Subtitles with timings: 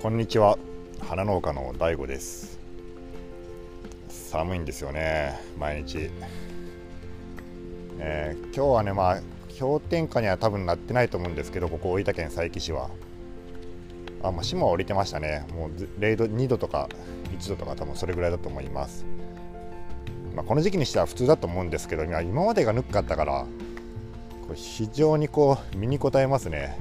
[0.00, 0.56] こんにちは。
[1.00, 2.60] 花農家の DAIGO です。
[4.08, 5.40] 寒いんですよね。
[5.58, 6.08] 毎日、
[7.98, 9.20] えー、今日はねまあ
[9.58, 12.90] 氷点下には多分なってないと思うんですけどここ大分県佐伯市は。
[14.22, 15.44] あもう霜は降りてましたね。
[15.52, 16.88] もう0度2度とか
[17.36, 19.04] 1度とか多分それぐらいだと思います。
[20.36, 23.46] まあ、この時期にしては普通だと思うんですけど今までがぬくかったから
[24.46, 26.78] これ非常にこう身に応えますね。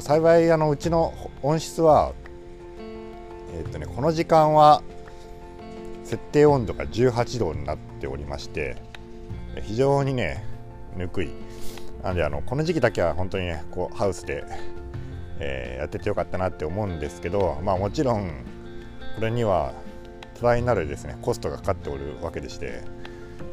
[0.00, 2.12] 幸いあのうちの温室は
[3.54, 4.82] えーとね、この時間は
[6.04, 8.76] 設定温度が18度になっておりまして
[9.62, 10.44] 非常にね
[10.96, 11.30] ぬくい。
[12.02, 14.44] なのであのこの時期だけは本当にねこうハウスで、
[15.40, 18.30] えー、やっててよかったなって思うんですけどまあもちろん
[19.16, 19.72] これには
[20.40, 22.82] 多大なるですねコストがかかっておるわけでして、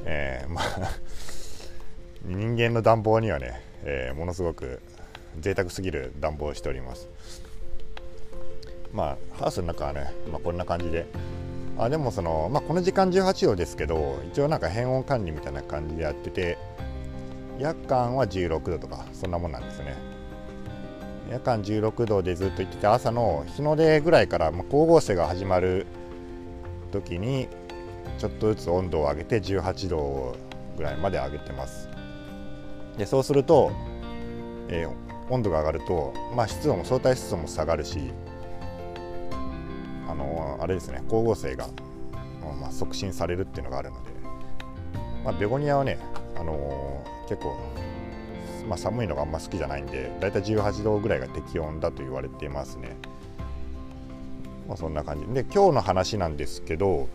[0.06, 0.66] えー、まあ
[2.24, 4.82] 人間の暖房にはね、えー、ものすごく
[5.40, 7.10] 贅沢すぎる暖房をしております。
[8.96, 11.06] まあハウスの中はね、まあ、こんな感じで。
[11.78, 16.58] あでもその、まあ、この時間18度ですけど一応なんか変温管理みたいな感じでやってて
[17.60, 19.96] 夜間は16度とかそんなもんなんですね。
[21.30, 25.86] 夜間16度でずっと行ってて朝の日の出ぐらいから、まあ、光合成が始まる
[26.92, 27.50] 時に
[28.20, 30.38] ちょっとずつ温度を上げて18度
[30.78, 31.90] ぐらいまで上げてます。
[32.98, 33.72] でそうすると、
[34.70, 38.14] えー、温度が上がると、まあ、湿度も相対湿度も下がるし
[40.08, 41.68] あのあれですね光合成が、
[42.60, 44.12] まあ、促進されるっていうのがあるので、
[45.24, 46.00] まあ、ベゴニアはね、
[46.36, 47.58] あの結構、
[48.68, 52.96] まあ、寒いのがあんま好きじゃないんでだいたい18度ぐらいが適温だと言われていますね。
[54.68, 55.26] まあ、そんな感じ。
[55.34, 57.08] で今日の話なんですけど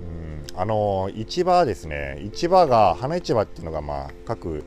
[0.00, 2.20] うんあの市場ですね。
[2.32, 4.64] 市場が花市場っていうのがまあ各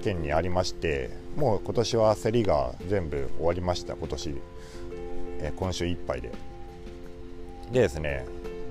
[0.00, 4.34] 県にありましてもう今年は競りが全部終わりました今年、
[5.40, 6.30] え今週いっぱいで。
[7.72, 8.26] でですね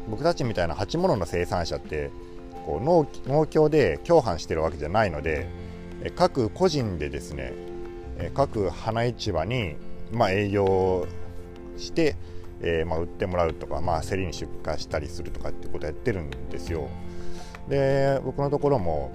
[0.10, 2.12] 僕たちみたいな鉢物の生産者って
[2.66, 5.48] こう農農協で共販してるわけじゃないので
[6.16, 7.54] 各個人でですね
[8.34, 9.76] 各花市場に
[10.12, 11.08] まあ、営業
[11.78, 12.16] して、
[12.62, 16.90] えー、まあ、売ってもらうとか、まあ、競りに出荷したりするとかってことやってるんですよ。
[17.68, 19.12] で僕のところも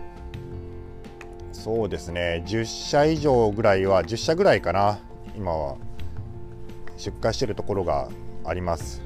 [1.50, 5.00] そうですね10社以上ぐらいは10社ぐらいかな
[5.36, 5.76] 今は
[6.96, 8.08] 出荷してるところが
[8.44, 9.02] あります。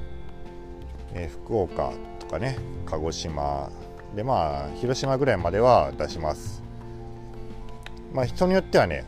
[1.13, 3.71] えー、福岡とかね鹿児島
[4.15, 6.63] でまあ広島ぐらいまでは出します。
[8.13, 9.05] まあ人によってはね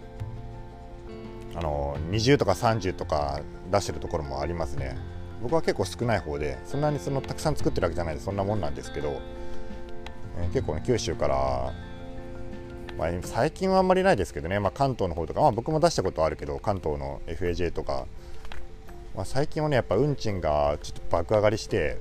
[1.55, 4.97] あの20とか30とか出してるところもありますね
[5.41, 9.19] 僕は結構少ない方でそんなにそのたくさん作ってるわけじゃないでそんなもんなんですけど、
[10.39, 11.73] えー、結構ね九州から、
[12.97, 18.05] まあ、最近はあんまりないですけどね、まあ、関東の方とか、まあ、僕も出したことあるけど関東の FAJ とか、
[19.15, 21.99] まあ、最近はねやっぱ運賃がちょっと爆上がりして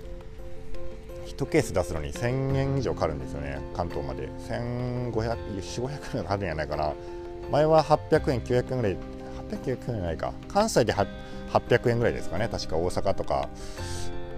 [1.27, 4.29] 1ケース出すのに1000円以上かかるんですよね関東まで。
[4.49, 6.93] 1500、4500円かかるんじゃないかな。
[7.51, 8.97] 前は800円900円ぐらい
[9.51, 10.33] 800円じゃないか。
[10.49, 13.49] 関西で800円ぐらいですかね確か大阪とか、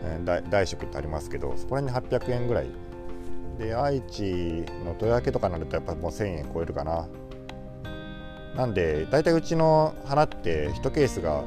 [0.04, 2.66] えー、大食ってありますけどそこら辺で800円ぐらい。
[3.58, 7.06] で愛知の豊明とかになるとやっぱもう1000円超えるかな。
[8.56, 11.42] なんで大体うちの花って1ケースが、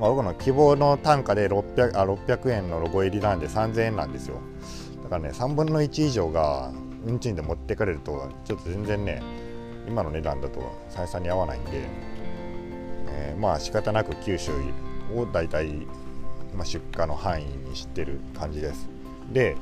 [0.00, 4.40] まあ、僕の希望の単価で 600, あ600円のロゴ入りなんで3000円なんですよ。
[5.04, 6.72] だからね3分の1以上が
[7.06, 9.22] 運賃で持ってかれるとちょっと全然ね
[9.86, 10.60] 今の値段だと
[10.90, 11.70] 採算に合わないんで、
[13.08, 14.52] えー、まあ仕方なく九州
[15.14, 15.86] を大体、
[16.54, 18.88] まあ、出荷の範囲にしてる感じです。
[19.30, 19.56] で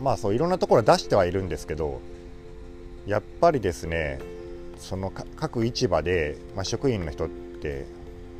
[0.00, 2.00] まあそういろんなところ出してはいるんですけど
[3.06, 4.18] やっぱりですね
[4.78, 7.86] その各市場で、まあ、職員の人って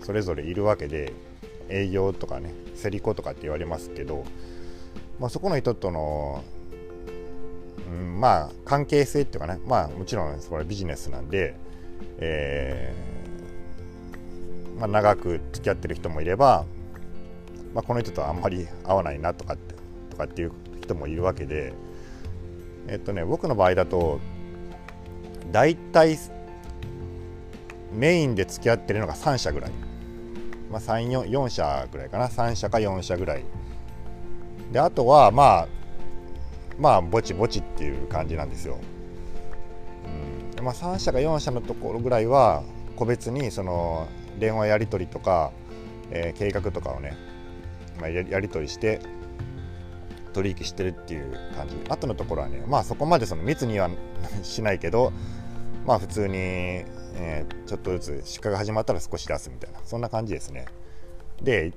[0.02, 1.12] それぞれいるわけで
[1.68, 2.52] 営業とかね
[2.82, 4.24] 競り子とかって言われますけど、
[5.18, 6.44] まあ、そこの人との
[7.92, 11.54] うん、まあ関係性っていうかねまあもちろんそれビジネスなんで、
[12.18, 16.65] えー、まあ、長く付き合ってる人もいれば、
[17.74, 19.74] まあ、この人とあんまり合わないなとかって
[20.10, 21.72] とかっていう人もいるわけで
[22.88, 24.21] えっとね僕の場合だと
[25.50, 26.18] 大体
[27.92, 29.71] メインで付き合ってるのが3社ぐらい、
[30.72, 32.28] まあ、34社ぐらいかな。
[32.28, 33.45] 3社か4社ぐらい。
[34.72, 35.69] であとはまあ
[36.78, 38.78] まあぼちぼちっていう感じなんですよ。
[40.57, 40.65] うん。
[40.65, 42.63] まあ、3社か4社のところぐらいは
[42.97, 44.09] 個別にその
[44.39, 45.53] 電話やり取りとか、
[46.10, 47.16] えー、計画とかをね、
[48.01, 49.01] まあ、やり取りして
[50.33, 51.77] 取引してるっていう感じ。
[51.91, 53.91] あとのところはねまあそこまでその密には
[54.42, 55.13] しないけど
[55.86, 59.80] まあ普通にえー、ちょっとずつ出荷が始まったら少し出すみたいな。
[59.84, 60.66] そんな感じですね。
[61.42, 61.72] で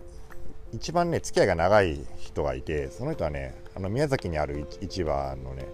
[0.74, 5.68] 一番ね付き合いが長い人がいてその人はねあの宮崎にある市場のね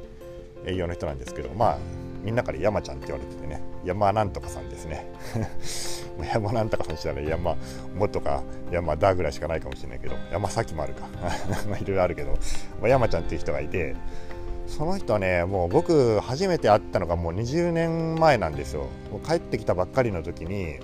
[0.65, 1.77] 営業の人なんですけどまあ
[2.23, 5.07] みんなから山ちゃんって言われててね山なんとかさんですね。
[6.33, 7.55] 山なんとかさんしたら山
[7.97, 11.07] もとか山だぐらいしかないかもしれないけど山崎もあるか。
[11.67, 12.37] まあいろいろあるけど、ま
[12.83, 13.95] あ、山ちゃんっていう人がいて
[14.71, 18.87] その人はねもう僕初めて会ったのがもう20年前なんですよ。
[19.27, 20.79] 帰ってきたばっかりの時に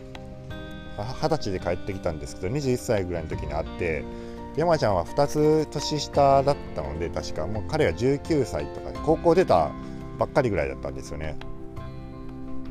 [1.22, 4.04] 二十歳で帰ってきたんですけど21歳ぐらいの時に会って
[4.57, 9.72] 山ちゃんは2つ年下だったので確かもう彼が19歳とか高校出た
[10.19, 11.38] ばっかりぐらいだったんですよね。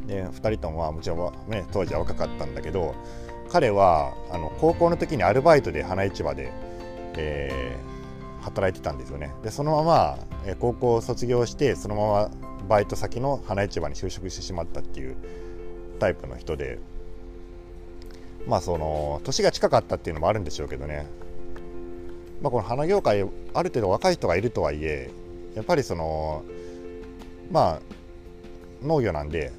[0.07, 1.17] で2人ともはもちろ
[1.49, 2.95] ん、ね、当時は若かったんだけど
[3.49, 6.53] 彼はあの高校の時にアルバイトで花市場で、
[7.17, 7.96] えー、
[8.47, 9.33] 働いてたんですよね。
[9.43, 10.19] でそのまま、
[10.61, 12.31] 高校を卒業してそのまま
[12.69, 15.17] バイト先の花市場に就職してしまったっていう
[15.99, 16.79] タイプの人で
[18.47, 21.07] まあその年が近かったっていうのもあるんでしょうけどね。
[22.43, 25.11] まあ、この花業界ある程度若い人がいるとはいえ
[25.55, 26.45] やっぱりその
[27.51, 27.81] まあ
[28.83, 29.53] 農業なんで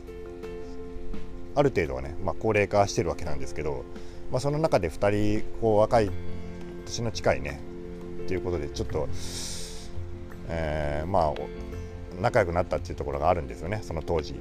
[1.56, 3.84] ある程度はね、まあ、高齢化してるわけなんですけど、
[4.32, 6.12] まあ、その中で2人こう若い
[6.86, 7.60] 年の近いね
[8.28, 9.08] ということでちょっと、
[10.50, 11.34] えー、まあ
[12.22, 13.80] 仲良くなったっていうところがあるんですよね。
[13.82, 14.36] その当時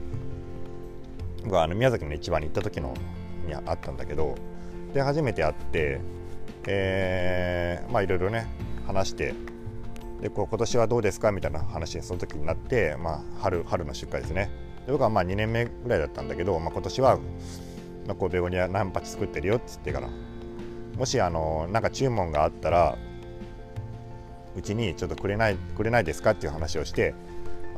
[1.45, 2.95] 僕はあの宮崎の市場に行った時の
[3.47, 4.35] にあったんだけど
[4.93, 6.01] で初めて会って
[6.67, 8.47] えー、まあいろいろね
[8.87, 9.35] 話して
[10.21, 11.31] でこう今年はどうですか？
[11.31, 14.51] みたいな話にその時になって、まあ、春春の出荷ですね。
[14.87, 17.19] で僕はまあ2年目ぐらいだったんだけど、まあ、今年は、
[18.07, 20.09] まあ、こうベゴニア何鉢作ってるよっつってから。
[20.97, 22.97] もしあのなんか注文があったら
[24.57, 27.15] うちにちょっとくれないくれないですかっていう話をして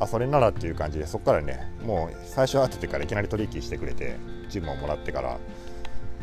[0.01, 4.17] あそれならっていう感じでそこからねもう最初会っててからいきなり取引してくれて
[4.49, 5.39] 注文をもらってから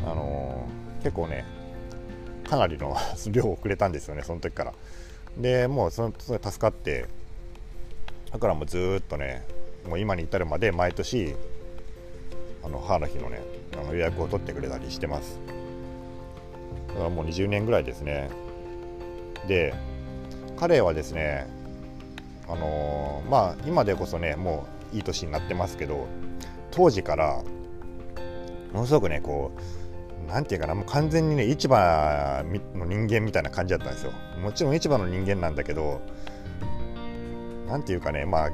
[0.02, 1.44] あのー、結構ね
[2.48, 2.96] かなりの
[3.30, 4.72] 量をくれたんですよねその時から。
[5.36, 7.04] でもうその助かって
[8.32, 9.44] だからもうずっとね
[9.86, 11.36] もう今に至るまで毎年
[12.64, 13.40] あの母の日のね
[13.74, 15.38] あの予約を取ってくれたりしてます。
[16.88, 18.30] だからもう20年ぐらいですね。
[19.46, 19.74] で
[20.56, 21.46] 彼はですね
[22.48, 26.06] あのー、まあ今でこそねもういい年になってますけど
[26.70, 27.42] 当時から
[28.72, 32.44] ものすごくねこうなんていうかなもう完全にね市場
[32.74, 34.12] の人間みたいな感じだったんですよ。
[34.42, 36.00] もちろん市場の人間なんだけど
[37.68, 38.52] なんていうかねまあう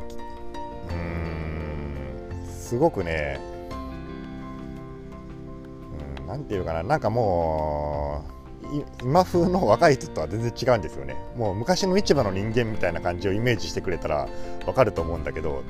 [0.90, 3.40] ーんすごくね
[6.18, 8.41] うんなんていうかななんかもう
[9.02, 14.28] 今風の若い人とは全然違うんですよねもう昔の市場の人間みたいな感じをイメージしてくれたら
[14.66, 15.62] わかると思うんだけど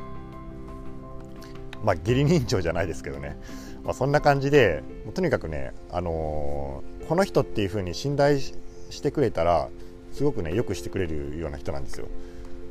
[1.83, 3.37] まあ義理人情じゃないですけどね
[3.85, 4.83] まあ、そんな感じで
[5.15, 9.69] とにかくね、あのー、この人っていう風に信頼してくれたら
[10.12, 12.06] すごくねよくしてくれるような人なんですよ。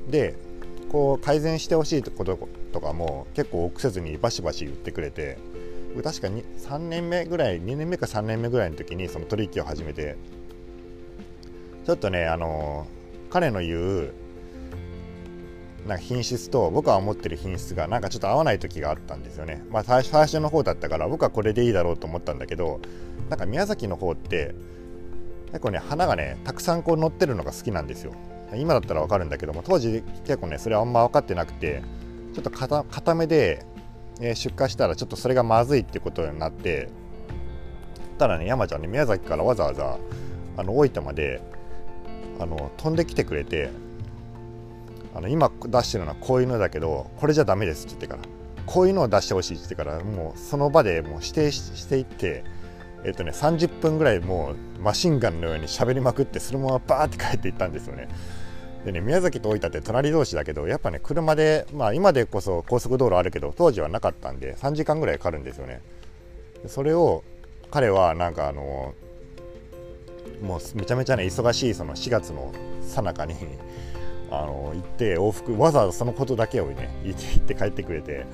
[0.09, 0.35] で
[0.89, 2.37] こう改善してほしいこと
[2.73, 5.37] とかも結構臆せずにバシバシ言ってくれて
[6.03, 10.17] 確かに3年目ぐらい2年目か3年目ぐらいの時にその取引を始めて
[11.85, 12.87] ちょっとねあの、
[13.29, 14.13] 彼の言う
[15.87, 19.63] なんか品質と僕は思ってる品質がなんかちょっと合わない時があったんですよね。
[19.71, 22.79] まあ最初の方だったから僕はこれでいいだろうと思ったんだけど
[23.29, 24.53] なんか宮崎の方って
[25.47, 28.13] 結構ね花がねたくさんこう乗ってるのが好きなんですよ。
[28.53, 31.81] 今だったらわかるんだけども当時結構ねそれはあんま分かってなくて
[32.33, 33.65] ちょっと固めで、
[34.21, 36.89] え出荷したらちょっとそれがまずいってことになって
[38.17, 39.97] ただね山ちゃんね宮崎からわざわざ
[40.57, 41.41] あの大分まで
[42.39, 43.69] あの飛んできてくれて
[45.15, 48.21] あの今出してるのはこういうのだけどこれじゃダメですって言ってから
[48.65, 52.43] こういうのを出してほしいって言ってからもうその場でもう指定していって
[53.03, 58.07] えっとね30分ぐらいもうマシンガンのように喋りまくってそのままバーって帰っていったんですよね。
[58.85, 65.81] でね宮崎と大分って隣同士だけどやっぱね車でまあ今でこそ高速道路あるけど当時はなかったんで3時間ぐらいかかるんですよね。
[66.67, 67.23] それを
[67.69, 68.93] 彼はなんかあの
[70.41, 73.35] もうめちゃめちゃね忙しいその4月のさなかに
[74.31, 78.25] あの行って往復わざわざそのことだけをね言って行って帰ってくれて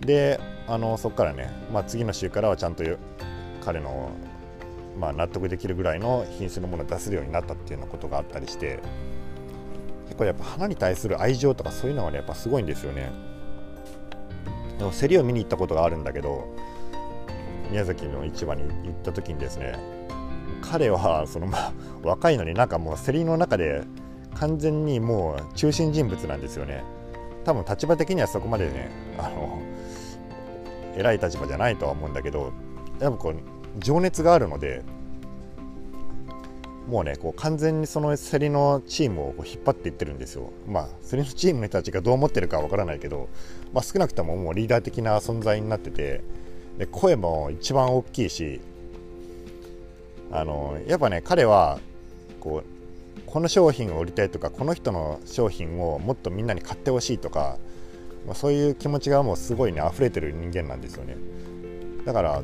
[0.00, 2.84] であのそこからね、まあ、次の週からはちゃんと
[3.62, 4.10] 彼の、
[4.98, 8.78] まあ、納得できるぐらいの品質のものを出せるようになったっていうようなことがあったりして
[10.20, 13.10] 構やっぱ花に対する愛情とかそういうのはねやっぱすごいんですよね。
[14.78, 16.46] でも競りを見に行ったことがあるんだけど
[17.70, 19.74] 宮崎の市場に行った時にですね
[20.62, 21.72] 彼はそのまあ
[22.02, 23.82] 若いのになんかもう競りの中で
[24.34, 26.84] 完全にもう中心人物なんですよね。
[27.44, 29.60] 多分立場的にはそこまでねあの
[30.94, 32.52] 偉い立場じゃないとは思うんだけど
[33.00, 33.34] やっぱこう
[33.78, 34.82] 情熱があるので
[36.88, 40.50] もうねこう完全にその競りのチームをこう引っ張っていってるんですよ。
[40.66, 43.28] まあ競りのチームの人たちがどう思ってるかわからないけど、
[43.72, 46.22] まあ、少なくとももうリーダー的な存在になってて
[46.78, 48.60] で声も一番大きいし
[50.32, 51.78] あのやっぱね彼は
[52.40, 57.58] こうこの商品を売りたいとかこの人の商品をもっとみんなに買ってほしいとか、
[58.26, 61.16] まあ、そういう気持ちがもうすごいね溢れてる人間なんですよね
[62.04, 62.42] だから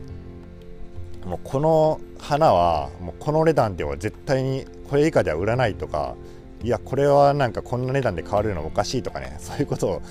[1.27, 6.15] もうこの花はもうこの値段では絶対にこれ以下では売らないとか
[6.63, 10.03] いやこれはなんかこんな値段で買われるのおかしいとかね そういうことを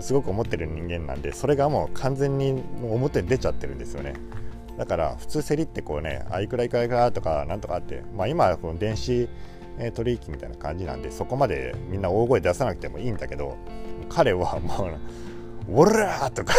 [0.00, 4.14] すごく思ってる人間なんでそれがもう完全に表に出ちゃってるんですよね
[4.76, 9.28] だから普通競りってこうねあいくらいくらいかとかなんとかあってまあ今はこの電子
[9.94, 13.56] 取引みたいな感じなんでそこまでみんな大声出さなくてもいいんだけど
[14.10, 14.94] 彼はもう
[15.80, 16.54] 「オラ!」とか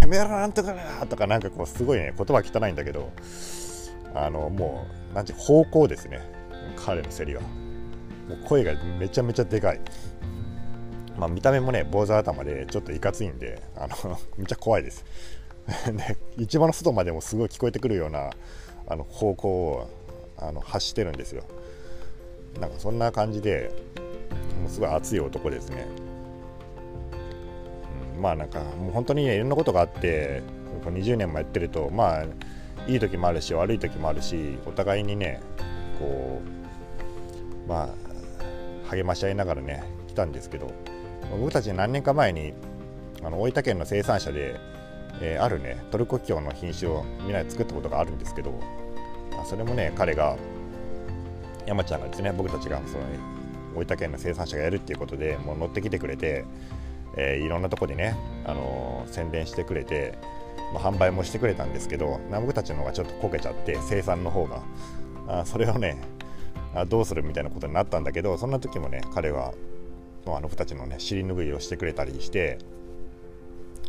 [0.00, 3.12] てめえらなんとかなとかなんかこうすごいね言葉汚いんだけど
[4.14, 6.20] あのもうなんて方向ですね。
[6.76, 7.42] 彼の競りは。
[7.42, 7.46] も
[8.34, 9.80] う声がめちゃめちゃでかい。
[11.18, 15.04] まあ見た目もね坊主頭でちょっといかついんであの めっちゃ怖いです。
[16.36, 18.30] で市場の外までもすごい聞こえてくるような
[18.86, 19.90] あの方向を
[20.38, 21.44] あの発してるんですよ。
[22.60, 23.70] なんかそんな感じで
[24.60, 25.86] もうすごい熱い男ですね。
[28.18, 30.42] まあなんかもう本当に、いろんなことがあって
[30.84, 32.24] 20年もやってるとまあ
[32.86, 35.40] いい時もあるし悪い時もあるしお互いにね
[35.98, 36.40] こ
[37.66, 37.94] うま
[38.86, 40.72] あ励まし合いながらね来たんですけど
[41.38, 42.54] 僕たち何年か前に
[43.22, 44.56] あの大分県の生産者で、
[45.20, 48.58] えー、あるねトルコキョウの品種をみんなで作ったことがあるんですけど
[49.38, 50.36] あそれもね彼が
[51.66, 53.04] 山ちゃんがですね僕たちがその
[53.76, 56.44] 大分県の生産者がやるっていうことでもう乗ってきてくれて
[57.16, 60.18] えー、いろんなとこでね、あのー、宣伝してくれて、
[60.74, 64.62] まあ、販売もしてくれたんですけど僕たちの方がちょっとこけちゃって生産の方が。
[65.28, 65.98] あそれをね
[66.74, 69.52] あどうするみたいなことになったんだけどそんな時もね彼は
[70.26, 72.58] あの僕たちのね尻拭いをしてくれたりして、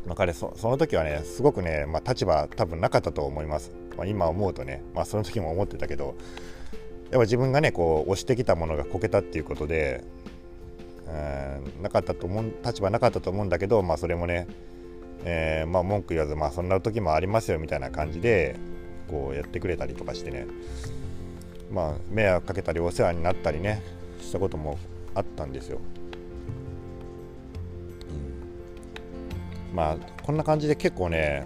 [0.06, 6.16] まあ、彼その時はねすごくね、まあ、立場多分なかったと思います、まあ、今思うとね、まあ、その時も思ってたけど
[7.12, 10.04] やっぱ自分がねこう押してきたものがこけたっていうことで、
[11.82, 14.48] なかったと思う立場なかったと思うんだけど、まあ、それもね、
[15.26, 18.56] えー、まあ、文句言わず、まあ、そんな時もありますよみたいな感じで
[19.10, 20.48] こうやってくれたりとかしてね、
[21.72, 23.82] まあ、迷惑かけたりお世話になったりね
[24.22, 24.78] したことも
[25.16, 25.80] あったんですよ。
[29.72, 31.46] うん、まあこんな感じで結構ね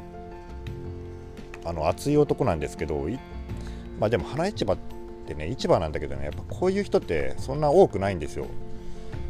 [1.64, 3.08] あの熱い男なんですけど
[4.00, 4.78] まあでも花市場っ
[5.26, 8.48] てね市場なんだけどねやっぱこういう人ってそんな多くないんですよ。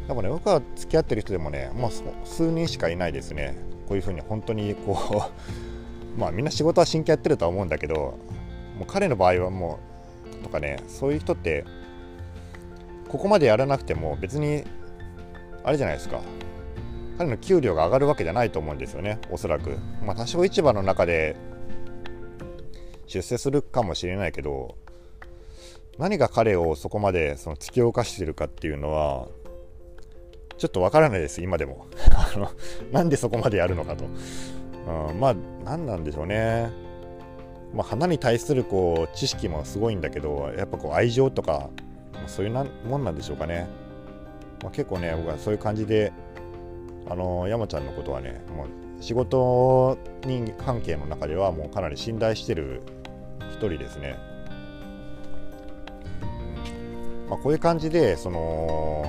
[0.08, 1.90] やっぱね僕は付き合ってる人でもねもう
[2.24, 3.56] 数人しかいないですね。
[3.86, 5.30] こういうふうに本当にこ
[6.16, 9.78] う まあみんな仕事は真剣やってるとは思うんだけどもう彼の場合はも
[10.40, 11.64] うとかねそういう人って
[13.08, 14.64] ここまでやらなくても別に
[15.62, 16.20] あれじゃないですか。
[17.16, 19.78] 彼の給料が上がるわけじゃないと思うんですよねおそらく。
[20.04, 21.36] まあ多少市場の中で
[23.06, 24.74] 出世するかもしれないけど
[25.98, 29.28] 何が彼をそこまでその突き動かしてるかっていうのは
[30.56, 31.86] ちょっとわからないです、今でも。
[32.14, 32.48] あの
[32.92, 34.04] なんでそこまでやるのかと。
[34.06, 35.34] うん、まあ、
[35.64, 36.70] 何なんでしょうね。
[37.74, 41.70] まあ、花に対するこう知識もすごいんだけど、やっぱこう愛情とか、
[42.26, 43.66] そういうなもんなんでしょうかね。
[44.62, 46.12] まあ、結構ね、僕はそういう感じで、
[47.08, 52.80] あの山ちゃんのことはね、もう仕事人関係の中ではもうかなり信頼してる
[53.50, 54.16] 一人ですね。
[57.28, 59.04] まあ、こういう感じで、その、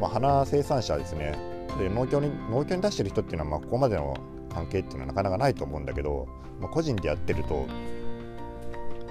[0.00, 1.36] まあ、花生産者ですね。
[1.78, 4.16] で農協に農協に出してる人っていうのはまあここまでの
[4.52, 6.26] 関係っていうのはなかなかないと思うんだけど、
[6.60, 7.66] まあ、個人でやってると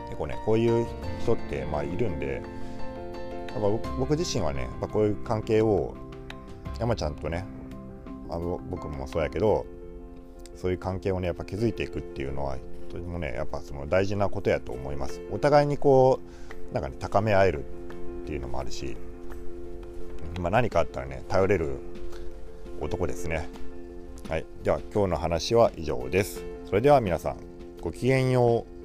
[0.06, 0.86] 結構ねこういう
[1.22, 2.41] 人ってまあいるんで
[3.48, 5.96] やっぱ僕自身はねやっぱこういう関係を
[6.79, 7.46] 山ちゃんとね
[8.29, 9.65] あ僕もそうやけど
[10.56, 12.58] そういう関係をねやっぱ築いていくっていうのは
[12.89, 15.22] とてもねやっぱその大事なことやと思います。
[15.32, 16.20] お互いにこ
[16.72, 17.65] うなんかね高め合える
[18.24, 18.98] っていうのもあるし
[20.39, 21.79] まあ、何かあったらね頼れる
[22.79, 23.48] 男ですね。
[24.29, 24.46] はい。
[24.63, 26.43] では今日の話は以上です。
[26.65, 27.38] それでは皆さん
[27.81, 28.76] ごきげんよう。